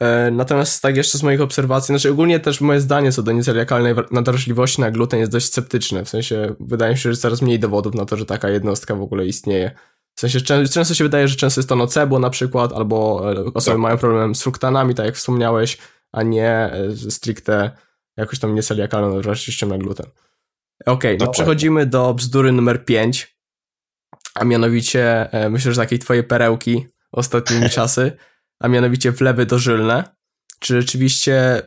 [0.00, 3.94] E, natomiast tak jeszcze z moich obserwacji, znaczy ogólnie też moje zdanie co do nieceliakalnej
[4.10, 6.04] nadwrażliwości na gluten jest dość sceptyczne.
[6.04, 9.02] W sensie wydaje mi się, że coraz mniej dowodów na to, że taka jednostka w
[9.02, 9.70] ogóle istnieje.
[10.16, 13.74] W sensie często się wydaje, że często jest to nocebo na przykład, albo e, osoby
[13.74, 13.80] tak.
[13.80, 15.78] mają problem z fruktanami, tak jak wspomniałeś,
[16.12, 16.70] a nie
[17.08, 17.70] stricte
[18.16, 20.06] jakoś tam nieceliakalną odpornością na gluten.
[20.86, 23.36] Okej, okay, no przechodzimy do bzdury numer 5,
[24.34, 28.12] a mianowicie e, myślę, że takiej twojej perełki ostatnimi czasy,
[28.60, 30.16] a mianowicie wlewy dożylne.
[30.58, 31.62] Czy rzeczywiście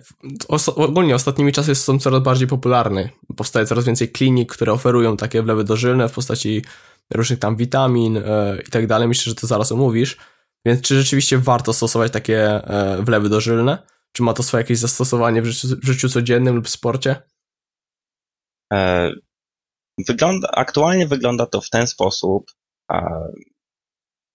[0.76, 3.10] ogólnie ostatnimi czasy są coraz bardziej popularne.
[3.36, 6.64] Powstaje coraz więcej klinik, które oferują takie wlewy dożylne w postaci
[7.14, 9.08] różnych tam witamin e, i tak dalej.
[9.08, 10.18] Myślę, że to zaraz omówisz.
[10.66, 13.88] Więc czy rzeczywiście warto stosować takie e, wlewy dożylne?
[14.12, 17.22] Czy ma to swoje jakieś zastosowanie w życiu, w życiu codziennym lub w sporcie?
[18.74, 19.12] E,
[20.08, 22.52] wygląda, aktualnie wygląda to w ten sposób.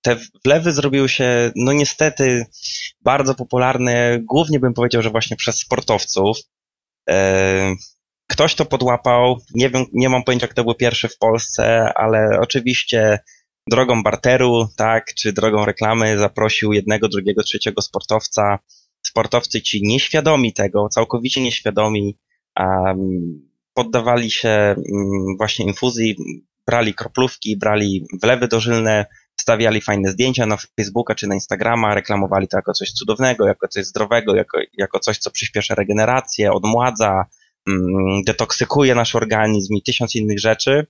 [0.03, 2.47] Te wlewy zrobiły się, no niestety,
[3.01, 6.39] bardzo popularne, głównie bym powiedział, że właśnie przez sportowców.
[8.27, 13.19] Ktoś to podłapał, nie wiem, nie mam pojęcia, kto był pierwszy w Polsce, ale oczywiście
[13.71, 18.59] drogą barteru, tak, czy drogą reklamy zaprosił jednego, drugiego, trzeciego sportowca.
[19.07, 22.19] Sportowcy ci nieświadomi tego, całkowicie nieświadomi,
[22.61, 26.17] um, poddawali się um, właśnie infuzji,
[26.67, 29.07] brali kroplówki, brali wlewy dożylne,
[29.41, 33.87] stawiali fajne zdjęcia na Facebooka czy na Instagrama, reklamowali to jako coś cudownego, jako coś
[33.87, 37.25] zdrowego, jako, jako coś, co przyspiesza regenerację, odmładza,
[38.27, 40.87] detoksykuje nasz organizm i tysiąc innych rzeczy.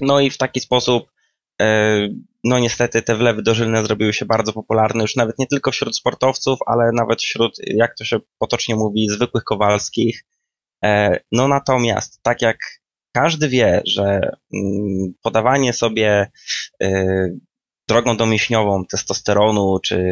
[0.00, 1.14] No i w taki sposób
[1.62, 1.98] E,
[2.44, 6.58] no niestety te wlewy dożylne zrobiły się bardzo popularne już nawet nie tylko wśród sportowców,
[6.66, 10.24] ale nawet wśród, jak to się potocznie mówi, zwykłych kowalskich.
[10.84, 12.56] E, no natomiast, tak jak
[13.12, 16.30] każdy wie, że mm, podawanie sobie
[16.82, 17.28] e,
[17.88, 20.04] drogą domięśniową testosteronu czy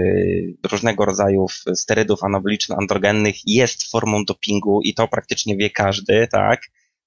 [0.71, 6.61] różnego rodzaju sterydów anaboliczno-androgennych jest formą dopingu i to praktycznie wie każdy, tak?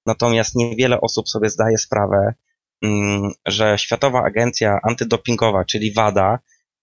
[0.06, 2.34] Natomiast niewiele osób sobie zdaje sprawę,
[2.82, 6.38] Mm, że Światowa Agencja Antydopingowa, czyli WADA,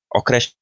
[0.09, 0.53] określa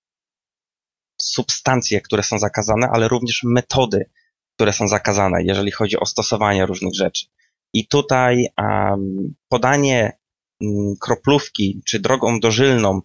[1.22, 4.10] substancje, które są zakazane, ale również metody,
[4.56, 7.26] które są zakazane, jeżeli chodzi o stosowanie różnych rzeczy.
[7.74, 10.18] I tutaj um, podanie
[10.60, 13.02] um, kroplówki czy drogą dożylną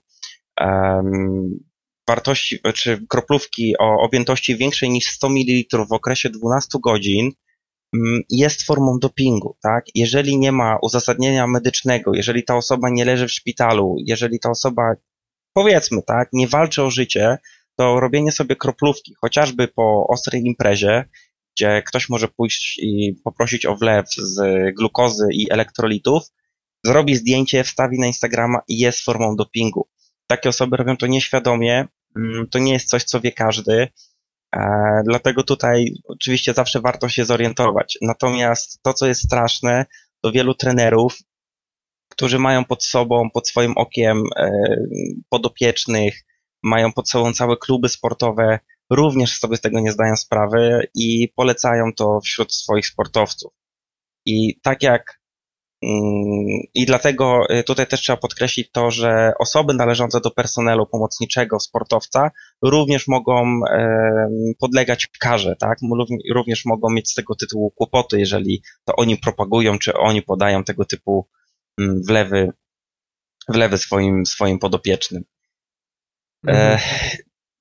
[2.08, 7.32] wartości, czy kroplówki o objętości większej niż 100 ml w okresie 12 godzin
[7.94, 9.84] Mm, jest formą dopingu, tak?
[9.94, 14.82] Jeżeli nie ma uzasadnienia medycznego, jeżeli ta osoba nie leży w szpitalu, jeżeli ta osoba,
[15.52, 17.38] powiedzmy, tak, nie walczy o życie,
[17.76, 21.04] to robienie sobie kroplówki, chociażby po ostrej imprezie,
[21.56, 24.40] gdzie ktoś może pójść i poprosić o wlew z
[24.74, 26.22] glukozy i elektrolitów,
[26.84, 29.88] zrobi zdjęcie, wstawi na Instagrama i jest formą dopingu.
[30.26, 33.88] Takie osoby robią to nieświadomie, mm, to nie jest coś, co wie każdy,
[34.56, 37.98] E, dlatego tutaj oczywiście zawsze warto się zorientować.
[38.02, 39.86] Natomiast to, co jest straszne,
[40.20, 41.18] to wielu trenerów,
[42.08, 44.50] którzy mają pod sobą, pod swoim okiem e,
[45.28, 46.24] podopiecznych,
[46.62, 48.58] mają pod sobą całe kluby sportowe,
[48.90, 53.52] również sobie z tego nie zdają sprawy i polecają to wśród swoich sportowców.
[54.26, 55.20] I tak jak
[56.74, 62.30] i dlatego y, tutaj też trzeba podkreślić to, że osoby należące do personelu pomocniczego sportowca
[62.62, 63.60] również mogą
[64.58, 65.78] podlegać karze, tak?
[66.34, 70.84] Również mogą mieć z tego tytułu kłopoty, jeżeli to oni propagują, czy oni podają tego
[70.84, 71.28] typu
[71.80, 72.52] mm, wlewy,
[73.48, 75.24] wlewy swoim, swoim podopiecznym.
[76.46, 76.78] Mhm.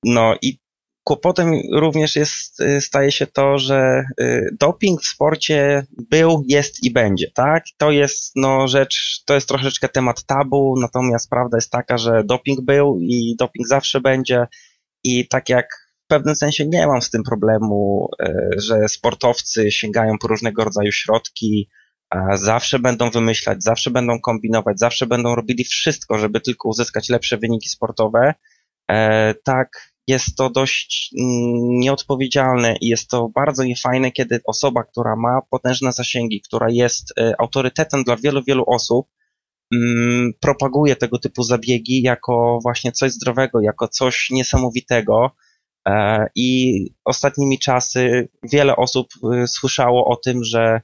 [0.04, 0.58] No i
[1.06, 6.90] Kłopotem również jest, y, staje się to, że y, doping w sporcie był, jest i
[6.90, 7.64] będzie, tak?
[7.76, 12.60] To jest no rzecz, to jest troszeczkę temat tabu, natomiast prawda jest taka, że doping
[12.60, 14.46] był i doping zawsze będzie
[15.04, 15.66] i tak jak
[16.04, 20.92] w pewnym sensie nie mam z tym problemu, y, że sportowcy sięgają po różnego rodzaju
[20.92, 21.68] środki,
[22.34, 27.68] zawsze będą wymyślać, zawsze będą kombinować, zawsze będą robili wszystko, żeby tylko uzyskać lepsze wyniki
[27.68, 28.34] sportowe,
[28.90, 35.16] e, tak jest to dość mm, nieodpowiedzialne i jest to bardzo niefajne, kiedy osoba, która
[35.16, 39.06] ma potężne zasięgi, która jest e, autorytetem dla wielu, wielu osób,
[39.74, 45.30] mm, propaguje tego typu zabiegi jako właśnie coś zdrowego, jako coś niesamowitego.
[45.88, 50.80] E, I ostatnimi czasy wiele osób e, słyszało o tym, że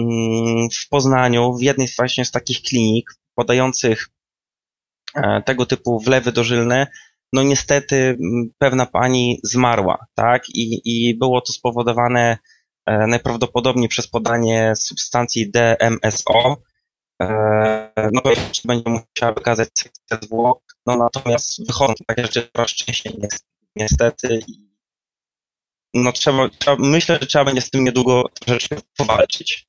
[0.00, 4.08] mm, w Poznaniu, w jednej właśnie z takich klinik podających
[5.44, 6.86] tego typu wlewy dożylne,
[7.32, 8.18] no niestety
[8.58, 10.48] pewna pani zmarła, tak?
[10.48, 12.38] I, i było to spowodowane
[12.86, 16.56] e, najprawdopodobniej przez podanie substancji DMSO.
[17.22, 22.74] E, no to jeszcze będzie musiała wykazać sekcję zwłok, no natomiast wychodzą takie rzeczy coraz
[23.76, 24.40] niestety.
[25.94, 29.68] No trzeba, trzeba, myślę, że trzeba będzie z tym niedługo troszeczkę powalczyć.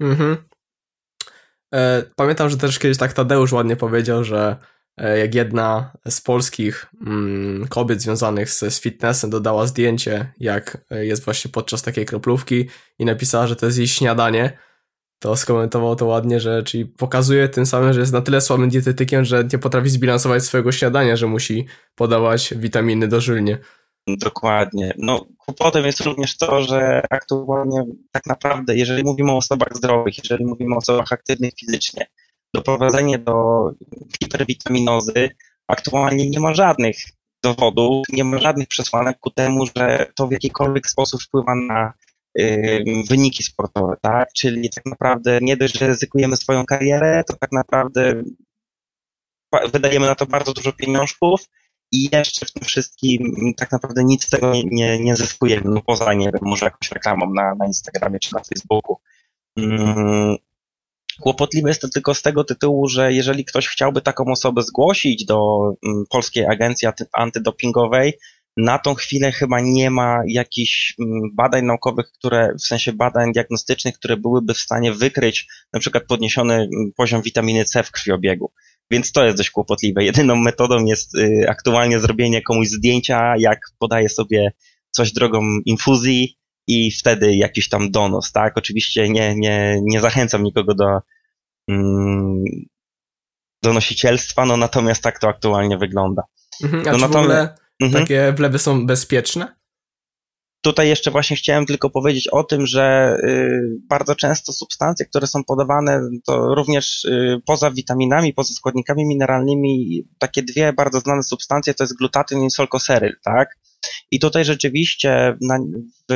[0.00, 0.48] Mhm.
[1.74, 4.56] E, pamiętam, że też kiedyś tak Tadeusz ładnie powiedział, że
[5.18, 11.24] jak jedna z polskich mm, kobiet związanych z, z fitnessem dodała zdjęcie, jak e, jest
[11.24, 14.58] właśnie podczas takiej kroplówki i napisała, że to jest jej śniadanie,
[15.18, 19.24] to skomentował to ładnie, że czyli pokazuje tym samym, że jest na tyle słabym dietetykiem,
[19.24, 23.58] że nie potrafi zbilansować swojego śniadania, że musi podawać witaminy dożylnie.
[24.06, 24.94] Dokładnie.
[24.98, 30.46] No, kłopotem jest również to, że aktualnie tak naprawdę, jeżeli mówimy o osobach zdrowych, jeżeli
[30.46, 32.06] mówimy o osobach aktywnych fizycznie,
[32.54, 33.70] doprowadzenie do
[34.22, 35.30] hiperwitaminozy
[35.68, 36.96] aktualnie nie ma żadnych
[37.44, 41.92] dowodów, nie ma żadnych przesłanek ku temu, że to w jakikolwiek sposób wpływa na
[43.08, 44.28] wyniki sportowe, tak?
[44.32, 48.22] Czyli tak naprawdę nie dość, że ryzykujemy swoją karierę, to tak naprawdę
[49.72, 51.40] wydajemy na to bardzo dużo pieniążków
[51.92, 55.82] i jeszcze w tym wszystkim tak naprawdę nic z tego nie, nie, nie zyskujemy, no
[55.86, 58.96] poza, nie wiem, może jakąś reklamą na, na Instagramie czy na Facebooku.
[59.56, 60.36] Mm,
[61.20, 65.58] Kłopotliwe jest to tylko z tego tytułu, że jeżeli ktoś chciałby taką osobę zgłosić do
[65.86, 68.12] mm, Polskiej Agencji Antydopingowej,
[68.56, 73.94] na tą chwilę chyba nie ma jakichś mm, badań naukowych, które, w sensie badań diagnostycznych,
[73.94, 78.52] które byłyby w stanie wykryć na przykład podniesiony mm, poziom witaminy C w krwiobiegu.
[78.90, 80.04] Więc to jest dość kłopotliwe.
[80.04, 84.52] Jedyną metodą jest y, aktualnie zrobienie komuś zdjęcia, jak podaje sobie
[84.90, 86.36] coś drogą infuzji,
[86.70, 88.58] i wtedy jakiś tam donos, tak?
[88.58, 90.98] Oczywiście nie, nie, nie zachęcam nikogo do
[91.68, 92.44] mm,
[93.62, 96.22] donosicielstwa, no natomiast tak to aktualnie wygląda.
[96.64, 98.04] Mhm, a no, czy natomiast, w ogóle mhm.
[98.04, 99.60] takie wlewy są bezpieczne?
[100.62, 105.44] Tutaj jeszcze właśnie chciałem tylko powiedzieć o tym, że y, bardzo często substancje, które są
[105.44, 111.84] podawane, to również y, poza witaminami, poza składnikami mineralnymi, takie dwie bardzo znane substancje to
[111.84, 113.58] jest glutatyn i solkoseryl, tak?
[114.10, 115.58] I tutaj rzeczywiście na,
[116.10, 116.14] w,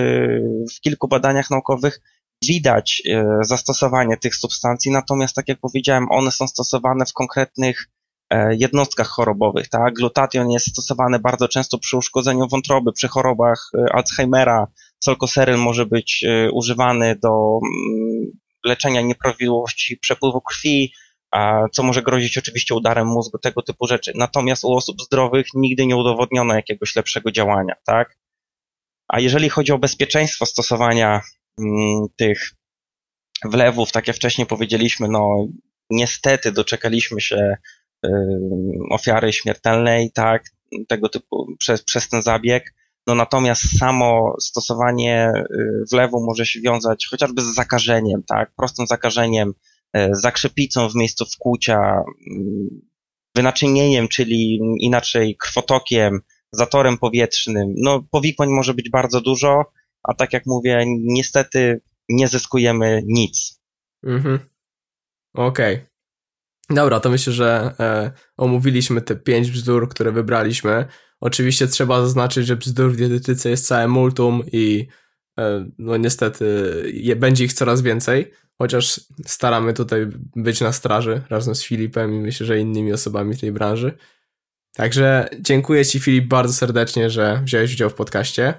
[0.76, 2.00] w kilku badaniach naukowych
[2.48, 7.88] widać e, zastosowanie tych substancji, natomiast tak jak powiedziałem, one są stosowane w konkretnych
[8.30, 9.68] e, jednostkach chorobowych.
[9.68, 9.94] Tak?
[9.94, 14.66] Glutation jest stosowany bardzo często przy uszkodzeniu wątroby, przy chorobach e, Alzheimera.
[15.04, 18.30] Solkoseryl może być używany do mm,
[18.64, 20.92] leczenia nieprawidłowości przepływu krwi,
[21.72, 24.12] co może grozić oczywiście udarem mózgu, tego typu rzeczy.
[24.14, 28.16] Natomiast u osób zdrowych nigdy nie udowodniono jakiegoś lepszego działania, tak?
[29.09, 31.20] A jeżeli chodzi o bezpieczeństwo stosowania
[31.59, 32.51] mm, tych
[33.45, 35.47] wlewów, tak jak wcześniej powiedzieliśmy, no
[35.91, 37.57] niestety doczekaliśmy się
[38.07, 38.09] y,
[38.91, 40.45] ofiary śmiertelnej, tak,
[40.89, 42.74] tego typu przez, przez ten zabieg.
[43.07, 49.55] No natomiast samo stosowanie y, wlewu może się wiązać chociażby z zakażeniem, tak, prostym zakażeniem
[50.12, 52.03] zakrzepicą w miejscu wkłucia,
[53.34, 56.20] wynaczynieniem, czyli inaczej krwotokiem,
[56.53, 57.74] zatorem powietrznym.
[57.76, 59.64] No, powikłań może być bardzo dużo,
[60.03, 63.61] a tak jak mówię, niestety nie zyskujemy nic.
[64.03, 64.38] Mhm.
[65.34, 65.74] Okej.
[65.74, 65.86] Okay.
[66.70, 70.86] Dobra, to myślę, że e, omówiliśmy te pięć bzdur, które wybraliśmy.
[71.20, 74.86] Oczywiście trzeba zaznaczyć, że bzdur w dietetyce jest całe multum i
[75.38, 76.45] e, no niestety
[76.95, 78.32] je, będzie ich coraz więcej
[78.64, 80.06] chociaż staramy tutaj
[80.36, 83.92] być na straży razem z Filipem i myślę, że innymi osobami w tej branży.
[84.76, 88.54] Także dziękuję Ci, Filip, bardzo serdecznie, że wziąłeś udział w podcaście.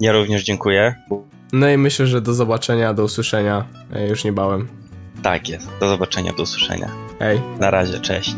[0.00, 0.94] Ja również dziękuję.
[1.52, 4.68] No i myślę, że do zobaczenia, do usłyszenia e, już niebawem.
[5.22, 5.68] Tak jest.
[5.80, 6.90] Do zobaczenia, do usłyszenia.
[7.18, 7.40] Hej.
[7.60, 8.34] Na razie, cześć.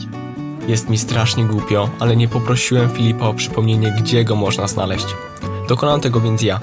[0.68, 5.06] Jest mi strasznie głupio, ale nie poprosiłem Filipa o przypomnienie, gdzie go można znaleźć.
[5.68, 6.60] Dokonam tego więc ja.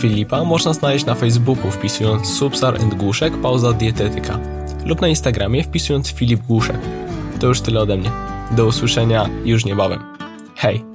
[0.00, 4.38] Filipa można znaleźć na Facebooku wpisując Subsar and Głuszek pauza dietetyka
[4.86, 6.78] lub na Instagramie wpisując Filip Głuszek.
[7.40, 8.10] To już tyle ode mnie.
[8.50, 10.00] Do usłyszenia już niebawem.
[10.56, 10.89] Hej!